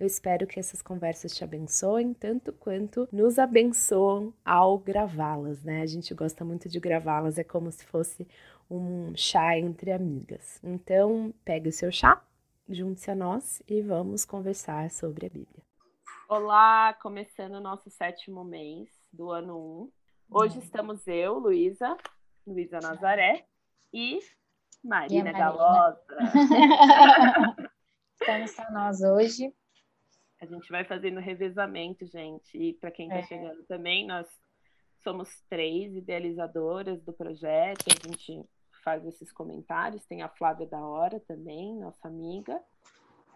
[0.00, 5.82] Eu espero que essas conversas te abençoem tanto quanto nos abençoam ao gravá-las, né?
[5.82, 8.24] A gente gosta muito de gravá-las, é como se fosse
[8.70, 10.60] um chá entre amigas.
[10.62, 12.22] Então, pegue o seu chá,
[12.68, 15.64] junte-se a nós e vamos conversar sobre a Bíblia.
[16.28, 19.90] Olá, começando o nosso sétimo mês do ano
[20.30, 20.38] 1.
[20.38, 21.96] Hoje estamos eu, Luísa,
[22.46, 23.46] Luísa Nazaré
[23.92, 24.20] e
[24.84, 25.38] Marina, Marina.
[25.38, 26.00] Galosa.
[28.20, 29.52] estamos só nós hoje.
[30.40, 32.56] A gente vai fazendo revezamento, gente.
[32.56, 33.22] E para quem está é.
[33.24, 34.26] chegando também, nós
[35.02, 37.86] somos três idealizadoras do projeto.
[37.88, 38.44] A gente
[38.84, 40.04] faz esses comentários.
[40.06, 42.60] Tem a Flávia da Hora também, nossa amiga.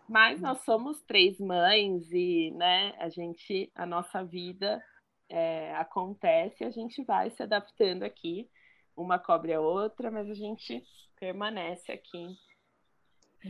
[0.08, 4.82] Mas nós somos três mães e, né, a gente, a nossa vida
[5.28, 8.48] é, acontece, a gente vai se adaptando aqui.
[8.94, 10.84] Uma cobre a outra, mas a gente
[11.18, 12.36] permanece aqui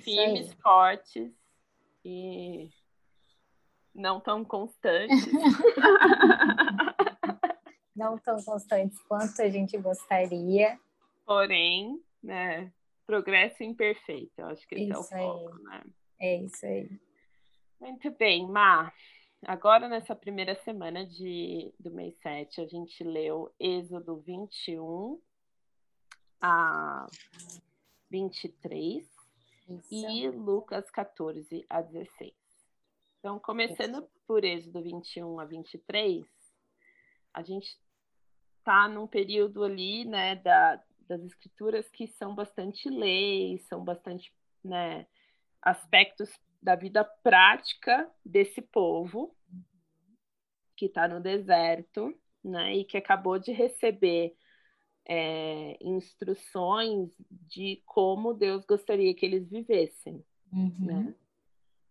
[0.01, 1.33] firmes, fortes
[2.05, 2.71] e
[3.95, 5.27] não tão constantes.
[7.95, 10.79] não tão constantes quanto a gente gostaria.
[11.25, 12.73] Porém, né,
[13.07, 14.33] progresso imperfeito.
[14.39, 15.63] Eu acho que esse isso é o foco, aí.
[15.65, 15.83] né?
[16.19, 16.91] É isso aí.
[17.81, 18.93] Muito bem, Má.
[19.45, 25.21] Agora, nessa primeira semana de, do mês 7, a gente leu Êxodo 21
[26.41, 27.07] a
[28.09, 29.05] 23
[29.69, 29.89] Isso.
[29.91, 32.33] e Lucas 14 a 16.
[33.23, 36.27] Então, começando por Êxodo 21 a 23,
[37.33, 37.79] a gente
[38.59, 44.35] está num período ali, né, da, das escrituras que são bastante leis, são bastante,
[44.65, 45.07] né,
[45.63, 49.33] aspectos da vida prática desse povo
[50.77, 52.13] que está no deserto,
[52.43, 54.35] né, e que acabou de receber
[55.09, 60.75] é, instruções de como Deus gostaria que eles vivessem, uhum.
[60.81, 61.15] né?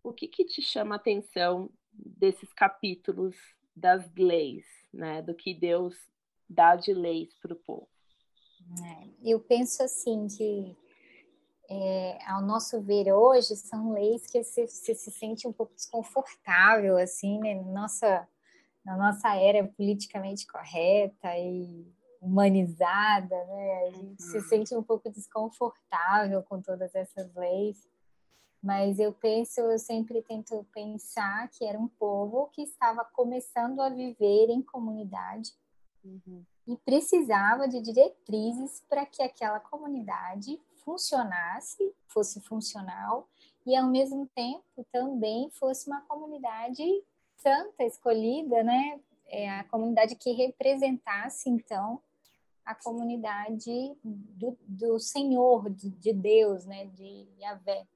[0.02, 3.36] O que, que te chama a atenção desses capítulos
[3.74, 5.22] das leis, né?
[5.22, 5.94] Do que Deus
[6.48, 7.88] dá de leis para o povo?
[8.84, 10.76] É, eu penso assim que
[11.68, 16.96] é, ao nosso ver hoje são leis que você, você, se sente um pouco desconfortável
[16.96, 17.54] assim, né?
[17.54, 18.28] Nossa,
[18.84, 21.86] na nossa era politicamente correta e
[22.20, 23.86] humanizada, né?
[23.86, 24.30] A gente uhum.
[24.30, 27.91] se sente um pouco desconfortável com todas essas leis
[28.62, 33.88] mas eu penso, eu sempre tento pensar que era um povo que estava começando a
[33.88, 35.52] viver em comunidade
[36.04, 36.44] uhum.
[36.68, 43.28] e precisava de diretrizes para que aquela comunidade funcionasse, fosse funcional
[43.66, 46.84] e ao mesmo tempo também fosse uma comunidade
[47.36, 49.00] santa, escolhida, né?
[49.26, 52.00] É a comunidade que representasse então
[52.64, 56.86] a comunidade do, do Senhor, de, de Deus, né?
[56.86, 57.86] De Yahvé.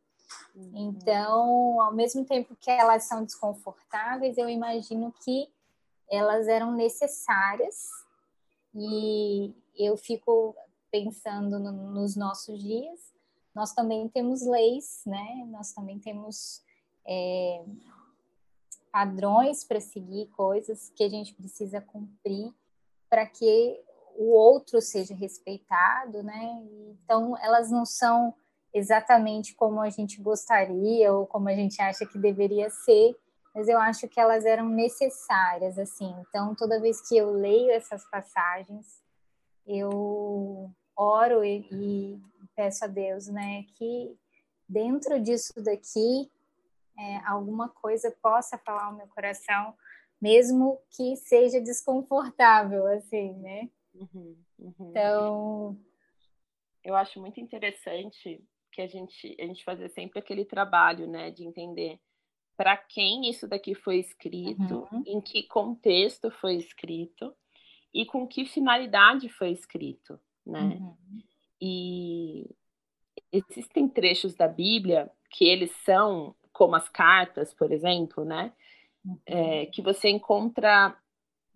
[0.74, 5.48] Então, ao mesmo tempo que elas são desconfortáveis, eu imagino que
[6.10, 7.90] elas eram necessárias
[8.74, 10.54] e eu fico
[10.90, 13.14] pensando no, nos nossos dias.
[13.54, 15.44] Nós também temos leis, né?
[15.48, 16.62] Nós também temos
[17.06, 17.64] é,
[18.90, 22.52] padrões para seguir, coisas que a gente precisa cumprir
[23.08, 23.80] para que
[24.16, 26.62] o outro seja respeitado, né?
[27.04, 28.34] Então, elas não são
[28.76, 33.16] exatamente como a gente gostaria ou como a gente acha que deveria ser,
[33.54, 36.14] mas eu acho que elas eram necessárias, assim.
[36.20, 39.02] Então, toda vez que eu leio essas passagens,
[39.66, 42.20] eu oro e, e
[42.54, 44.14] peço a Deus, né, que
[44.68, 46.30] dentro disso daqui
[46.98, 49.74] é, alguma coisa possa falar ao meu coração,
[50.20, 53.70] mesmo que seja desconfortável, assim, né?
[53.94, 54.90] Uhum, uhum.
[54.90, 55.78] Então,
[56.84, 58.44] eu acho muito interessante
[58.76, 61.98] que a gente, a gente fazer sempre aquele trabalho, né, de entender
[62.54, 65.02] para quem isso daqui foi escrito, uhum.
[65.06, 67.34] em que contexto foi escrito
[67.92, 70.78] e com que finalidade foi escrito, né?
[70.78, 70.96] Uhum.
[71.60, 72.50] E
[73.32, 78.52] existem trechos da Bíblia que eles são como as cartas, por exemplo, né?
[79.04, 79.18] Uhum.
[79.24, 80.94] É, que você encontra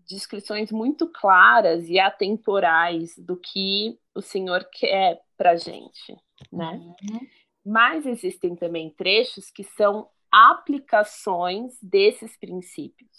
[0.07, 6.17] descrições muito claras e atemporais do que o Senhor quer para gente,
[6.53, 6.73] né?
[6.73, 7.27] Uhum.
[7.65, 13.11] Mas existem também trechos que são aplicações desses princípios,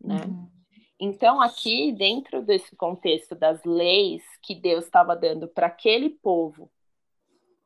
[0.00, 0.24] né?
[0.26, 0.60] Uhum.
[1.02, 6.70] Então, aqui, dentro desse contexto das leis que Deus estava dando para aquele povo,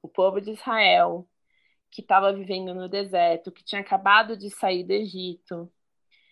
[0.00, 1.28] o povo de Israel,
[1.90, 5.68] que estava vivendo no deserto, que tinha acabado de sair do Egito,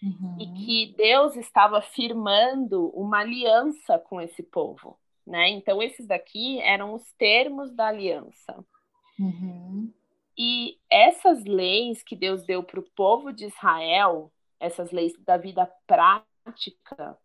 [0.00, 0.36] uhum.
[0.38, 4.96] e que Deus estava firmando uma aliança com esse povo.
[5.26, 5.50] Né?
[5.50, 8.64] Então, esses daqui eram os termos da aliança.
[9.18, 9.92] Uhum.
[10.36, 15.70] E essas leis que Deus deu para o povo de Israel, essas leis da vida
[15.86, 17.16] prática,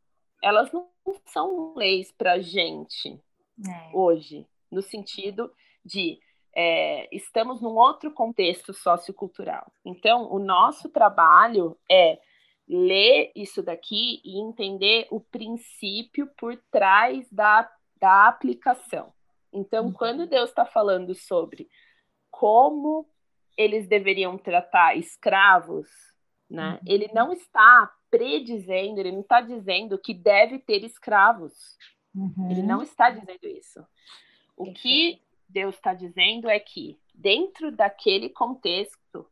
[0.44, 0.89] elas não
[1.25, 3.19] são leis para a gente
[3.67, 3.89] é.
[3.94, 5.51] hoje, no sentido
[5.83, 6.19] de
[6.55, 9.71] é, estamos num outro contexto sociocultural.
[9.85, 12.19] Então, o nosso trabalho é
[12.67, 19.13] ler isso daqui e entender o princípio por trás da, da aplicação.
[19.51, 19.94] Então, uhum.
[19.94, 21.69] quando Deus está falando sobre
[22.29, 23.07] como
[23.57, 25.88] eles deveriam tratar escravos,
[26.49, 26.79] né, uhum.
[26.85, 31.53] ele não está predizendo, ele não está dizendo que deve ter escravos.
[32.13, 32.51] Uhum.
[32.51, 33.85] Ele não está dizendo isso.
[34.55, 39.29] O que Deus está dizendo é que, dentro daquele contexto,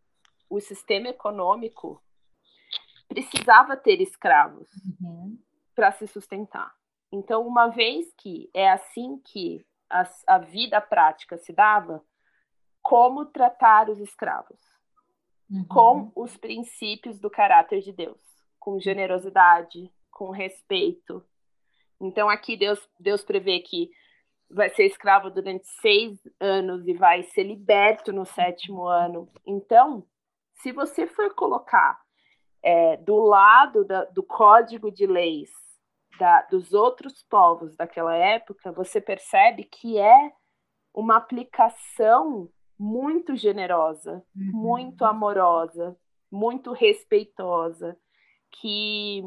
[0.50, 2.02] o sistema econômico
[3.08, 4.70] precisava ter escravos
[5.00, 5.38] uhum.
[5.76, 6.74] para se sustentar.
[7.12, 12.04] Então, uma vez que é assim que a, a vida prática se dava,
[12.82, 14.60] como tratar os escravos?
[15.50, 15.66] Uhum.
[15.66, 18.26] Com os princípios do caráter de Deus
[18.66, 21.24] com generosidade, com respeito.
[22.02, 23.92] Então aqui Deus, Deus prevê que
[24.50, 29.32] vai ser escravo durante seis anos e vai ser liberto no sétimo ano.
[29.46, 30.04] Então,
[30.56, 32.02] se você for colocar
[32.64, 35.52] é, do lado da, do código de leis
[36.20, 40.32] da, dos outros povos daquela época, você percebe que é
[40.94, 44.52] uma aplicação muito generosa, uhum.
[44.54, 45.98] muito amorosa,
[46.32, 47.98] muito respeitosa
[48.52, 49.22] que,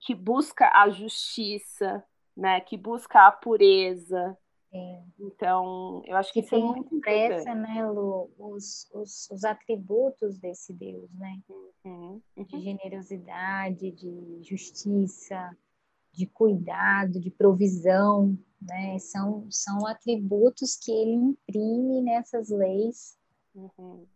[0.00, 2.04] que busca a justiça,
[2.36, 2.60] né?
[2.60, 4.36] Que busca a pureza.
[4.72, 5.02] É.
[5.18, 10.38] Então, eu acho que, que isso é muito expressa, né, Lu, os, os, os, atributos
[10.38, 11.40] desse Deus, né?
[11.84, 12.44] Uhum, uhum.
[12.44, 15.56] De generosidade, de justiça,
[16.12, 18.98] de cuidado, de provisão, né?
[18.98, 23.16] São, são atributos que ele imprime nessas leis.
[23.54, 24.06] Uhum.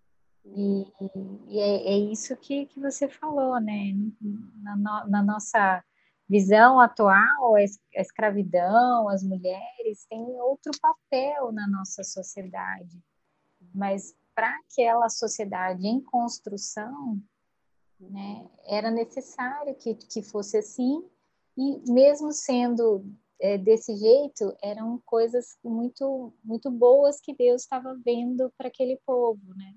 [0.45, 0.87] E,
[1.49, 3.95] e é, é, isso que, que você falou, né?
[4.63, 5.83] Na, na nossa
[6.29, 7.63] visão atual, a
[8.01, 13.03] escravidão, as mulheres têm outro papel na nossa sociedade.
[13.75, 17.21] Mas para aquela sociedade em construção,
[18.01, 21.03] né, era necessário que, que fosse assim,
[21.57, 23.05] e mesmo sendo
[23.41, 29.43] é, desse jeito, eram coisas muito, muito boas que Deus estava vendo para aquele povo,
[29.55, 29.75] né?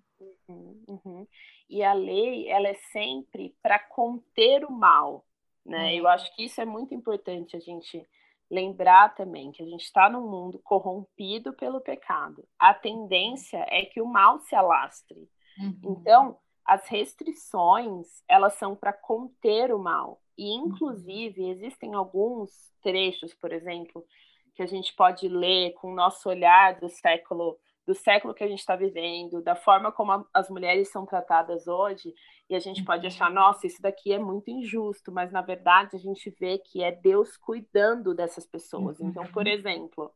[0.47, 1.27] Uhum, uhum.
[1.69, 5.25] E a lei, ela é sempre para conter o mal,
[5.65, 5.95] né?
[5.95, 8.07] Eu acho que isso é muito importante a gente
[8.50, 12.47] lembrar também que a gente está num mundo corrompido pelo pecado.
[12.57, 15.29] A tendência é que o mal se alastre.
[15.59, 15.97] Uhum.
[16.00, 20.21] Então, as restrições, elas são para conter o mal.
[20.37, 20.67] E, uhum.
[20.67, 22.51] inclusive, existem alguns
[22.83, 24.05] trechos, por exemplo,
[24.53, 28.47] que a gente pode ler com o nosso olhar do século do século que a
[28.50, 32.13] gente está vivendo, da forma como a, as mulheres são tratadas hoje,
[32.50, 33.36] e a gente pode achar, uhum.
[33.36, 37.38] nossa, isso daqui é muito injusto, mas na verdade a gente vê que é Deus
[37.38, 39.00] cuidando dessas pessoas.
[39.00, 39.53] Então, por uhum.
[39.53, 40.12] exemplo,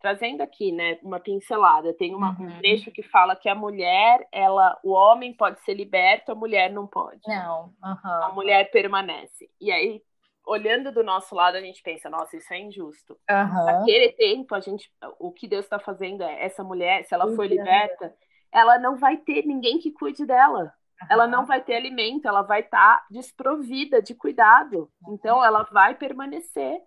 [0.00, 2.46] trazendo aqui, né, uma pincelada, tem uma, uhum.
[2.46, 6.72] um trecho que fala que a mulher, ela, o homem pode ser liberto, a mulher
[6.72, 7.20] não pode.
[7.26, 7.66] Não.
[7.84, 8.10] Uhum.
[8.24, 9.48] A mulher permanece.
[9.60, 10.02] E aí
[10.46, 13.16] olhando do nosso lado, a gente pensa, nossa, isso é injusto.
[13.30, 13.64] Uhum.
[13.66, 17.46] Naquele tempo, a gente, o que Deus está fazendo é, essa mulher, se ela for
[17.46, 18.12] liberta,
[18.50, 20.72] ela não vai ter ninguém que cuide dela.
[21.02, 21.06] Uhum.
[21.08, 24.90] Ela não vai ter alimento, ela vai estar tá desprovida de cuidado.
[25.08, 26.80] Então, ela vai permanecer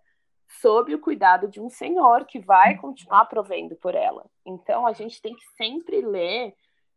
[0.59, 4.25] sob o cuidado de um senhor que vai continuar provendo por ela.
[4.45, 6.55] Então, a gente tem que sempre ler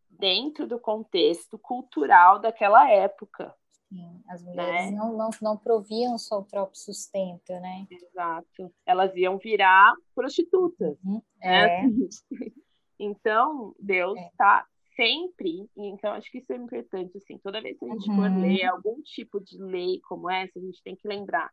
[0.09, 3.55] dentro do contexto cultural daquela época.
[3.89, 4.97] Sim, as mulheres né?
[4.97, 7.87] não, não, não proviam só o próprio sustento, né?
[7.91, 8.73] Exato.
[8.85, 10.99] Elas iam virar prostitutas.
[11.05, 11.23] Uhum.
[11.41, 11.87] Né?
[11.87, 11.91] É.
[12.99, 14.97] Então, Deus está é.
[14.97, 18.17] sempre, então acho que isso é importante, assim, toda vez que a gente uhum.
[18.17, 21.51] for ler algum tipo de lei como essa, a gente tem que lembrar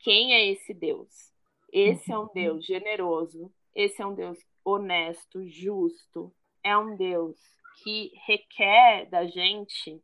[0.00, 1.32] quem é esse Deus.
[1.72, 2.16] Esse uhum.
[2.16, 7.36] é um Deus generoso, esse é um Deus honesto, justo, é um Deus
[7.82, 10.02] que requer da gente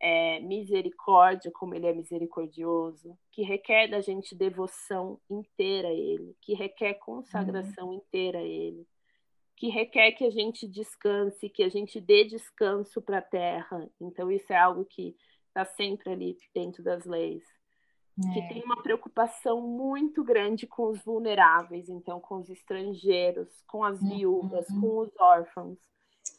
[0.00, 6.54] é, misericórdia, como ele é misericordioso, que requer da gente devoção inteira a ele, que
[6.54, 7.94] requer consagração uhum.
[7.94, 8.86] inteira a ele,
[9.56, 13.88] que requer que a gente descanse, que a gente dê descanso para a terra.
[14.00, 15.16] Então, isso é algo que
[15.48, 17.44] está sempre ali dentro das leis.
[18.32, 24.00] Que tem uma preocupação muito grande com os vulneráveis, então com os estrangeiros, com as
[24.00, 24.80] viúvas, uhum.
[24.80, 25.78] com os órfãos.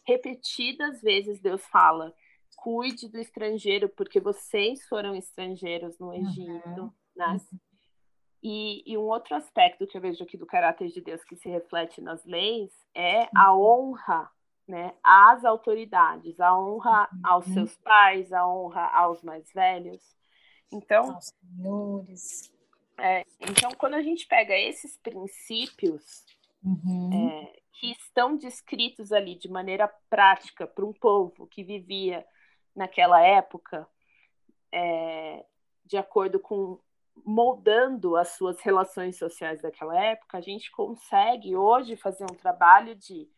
[0.08, 2.14] Repetidas vezes Deus fala:
[2.56, 6.92] cuide do estrangeiro, porque vocês foram estrangeiros no Egito, uhum.
[7.16, 7.38] né?
[8.42, 11.50] E, e, um outro aspecto que eu vejo aqui do caráter de Deus que se
[11.50, 14.30] reflete nas leis é a honra
[14.68, 17.54] né, às autoridades, a honra aos uhum.
[17.54, 20.02] seus pais, a honra aos mais velhos.
[20.72, 21.20] Então.
[22.98, 26.26] É, então, quando a gente pega esses princípios
[26.64, 27.10] uhum.
[27.14, 32.26] é, que estão descritos ali de maneira prática para um povo que vivia
[32.76, 33.88] naquela época,
[34.72, 35.46] é,
[35.86, 36.80] de acordo com
[37.24, 43.30] moldando as suas relações sociais daquela época, a gente consegue hoje fazer um trabalho de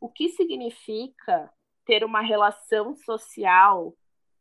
[0.00, 1.50] o que significa
[1.84, 3.94] ter uma relação social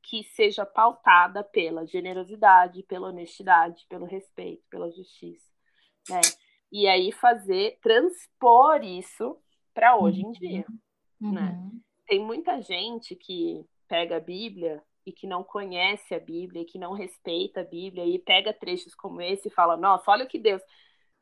[0.07, 5.45] que seja pautada pela generosidade, pela honestidade, pelo respeito, pela justiça,
[6.09, 6.21] né?
[6.71, 9.37] E aí fazer transpor isso
[9.73, 10.65] para hoje em dia,
[11.19, 11.33] uhum.
[11.33, 11.71] né?
[12.07, 16.79] Tem muita gente que pega a Bíblia e que não conhece a Bíblia, e que
[16.79, 20.39] não respeita a Bíblia, e pega trechos como esse e fala: Nossa, olha o que
[20.39, 20.61] Deus,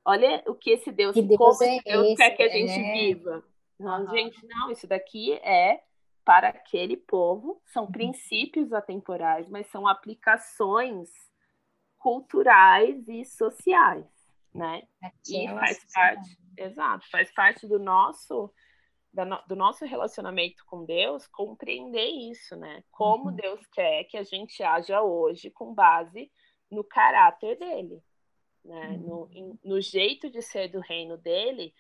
[0.05, 2.71] olha o que esse Deus, que Deus como é Deus esse, quer que a gente
[2.71, 2.93] é...
[2.93, 3.43] viva.
[3.79, 4.11] Não, uhum.
[4.11, 5.81] Gente, não, isso daqui é
[6.25, 7.91] para aquele povo, são uhum.
[7.91, 11.09] princípios atemporais, mas são aplicações
[11.97, 14.05] culturais e sociais,
[14.53, 14.83] né?
[15.01, 18.53] Aqui e faz parte, exato, faz parte do nosso
[19.47, 22.83] do nosso relacionamento com Deus, compreender isso, né?
[22.89, 23.35] Como uhum.
[23.35, 26.31] Deus quer que a gente haja hoje com base
[26.69, 28.01] no caráter dele,
[28.65, 28.87] né?
[28.87, 29.29] Uhum.
[29.29, 31.75] No, no jeito de ser do reino dele,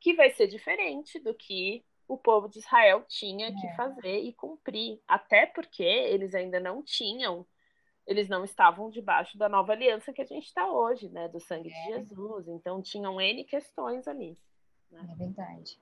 [0.00, 3.52] que vai ser diferente do que o povo de Israel tinha é.
[3.52, 7.46] que fazer e cumprir, até porque eles ainda não tinham,
[8.04, 11.28] eles não estavam debaixo da nova aliança que a gente está hoje, né?
[11.28, 11.72] Do sangue é.
[11.72, 12.48] de Jesus.
[12.48, 14.36] Então tinham N questões ali.
[14.90, 15.08] Né?
[15.08, 15.80] É verdade.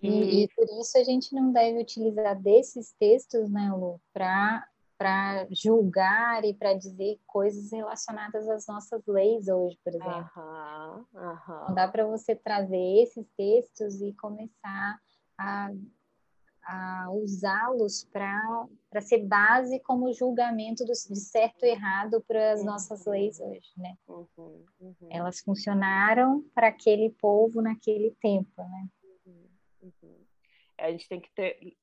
[0.00, 4.68] E, e, por isso a gente não deve utilizar desses textos, né, Lu, para
[5.50, 10.30] julgar e para dizer coisas relacionadas às nossas leis hoje, por exemplo.
[11.12, 15.00] Não dá para você trazer esses textos e começar
[15.38, 15.70] a,
[16.66, 22.66] a usá-los para ser base como julgamento do, de certo e errado para as uhum.
[22.66, 23.96] nossas leis hoje, né?
[24.08, 24.94] Uhum, uhum.
[25.10, 28.88] Elas funcionaram para aquele povo naquele tempo, né?
[29.82, 30.24] Uhum.
[30.78, 31.76] A gente tem que ter,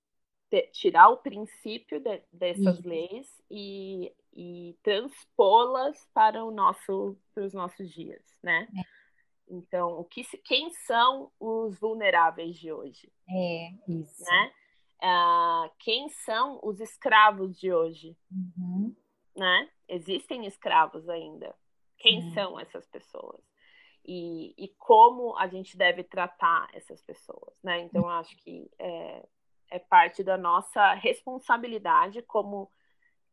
[0.49, 2.87] ter, tirar o princípio de, dessas Isso.
[2.87, 8.67] leis e, e transpô-las para, o nosso, para os nossos dias, né?
[8.77, 9.02] É.
[9.47, 13.11] Então, o que, quem são os vulneráveis de hoje?
[13.29, 14.23] É, isso.
[14.23, 14.53] Né?
[15.01, 18.17] Ah, quem são os escravos de hoje?
[18.31, 18.95] Uhum.
[19.35, 19.69] Né?
[19.87, 21.55] Existem escravos ainda.
[21.97, 23.43] Quem são essas pessoas?
[24.05, 27.79] e, e como a gente deve tratar essas pessoas, né?
[27.81, 29.25] Então, acho que é,
[29.71, 32.69] é parte da nossa responsabilidade como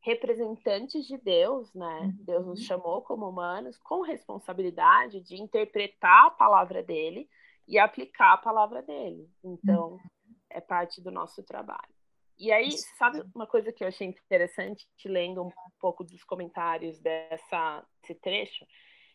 [0.03, 2.01] representantes de Deus, né?
[2.01, 2.25] Uhum.
[2.25, 7.29] Deus nos chamou como humanos com responsabilidade de interpretar a palavra dele
[7.69, 9.29] e aplicar a palavra dele.
[9.45, 10.01] Então, uhum.
[10.49, 11.95] é parte do nosso trabalho.
[12.39, 17.87] E aí, sabe uma coisa que eu achei interessante, lendo um pouco dos comentários dessa,
[18.01, 18.67] desse trecho,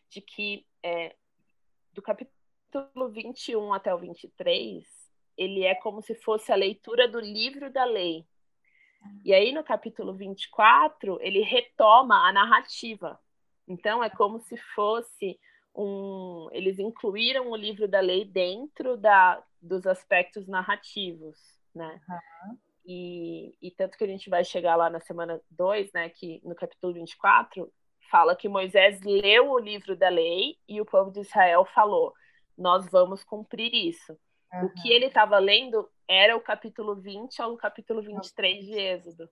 [0.08, 1.16] de que é,
[1.92, 4.86] do capítulo 21 até o 23,
[5.36, 8.24] ele é como se fosse a leitura do livro da lei.
[9.24, 13.18] E aí, no capítulo 24, ele retoma a narrativa.
[13.66, 15.38] Então, é como se fosse
[15.74, 16.48] um.
[16.52, 21.38] Eles incluíram o livro da lei dentro da, dos aspectos narrativos,
[21.74, 22.00] né?
[22.08, 22.58] Uhum.
[22.86, 26.08] E, e tanto que a gente vai chegar lá na semana 2, né?
[26.08, 27.70] Que no capítulo 24,
[28.10, 32.14] fala que Moisés leu o livro da lei e o povo de Israel falou:
[32.56, 34.16] Nós vamos cumprir isso.
[34.52, 34.66] Uhum.
[34.66, 39.28] O que ele estava lendo era o capítulo 20 ao capítulo 23 de Êxodo.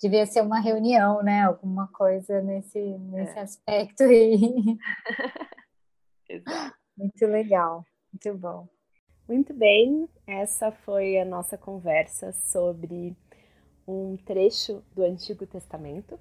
[0.00, 1.42] Devia ser uma reunião, né?
[1.42, 3.42] Alguma coisa nesse, nesse é.
[3.42, 4.38] aspecto aí.
[6.28, 6.76] Exato.
[6.96, 8.68] Muito legal, muito bom.
[9.28, 13.16] Muito bem, essa foi a nossa conversa sobre
[13.86, 16.18] um trecho do Antigo Testamento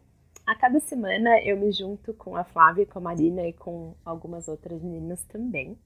[0.49, 4.47] a cada semana eu me junto com a Flávia, com a Marina e com algumas
[4.47, 5.77] outras meninas também,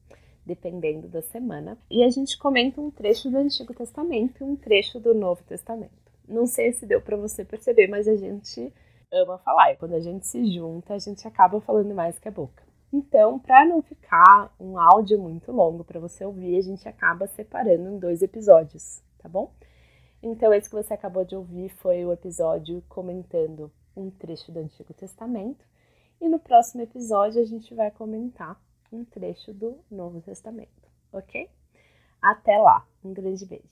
[0.46, 1.78] dependendo da semana.
[1.90, 5.92] E a gente comenta um trecho do Antigo Testamento e um trecho do Novo Testamento.
[6.28, 8.74] Não sei se deu para você perceber, mas a gente
[9.12, 9.74] ama falar.
[9.74, 12.64] E quando a gente se junta, a gente acaba falando mais que a boca.
[12.92, 17.90] Então, para não ficar um áudio muito longo para você ouvir, a gente acaba separando
[17.90, 19.52] em dois episódios, tá bom?
[20.22, 24.94] Então, esse que você acabou de ouvir foi o episódio comentando um trecho do Antigo
[24.94, 25.66] Testamento.
[26.22, 28.60] E no próximo episódio a gente vai comentar
[28.94, 30.70] um trecho do Novo Testamento,
[31.12, 31.50] ok?
[32.22, 33.64] Até lá, um grande beijo.